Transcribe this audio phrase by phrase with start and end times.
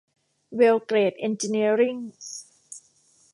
[0.55, 1.95] เวล เกรด เอ็นจิเนียริ่ง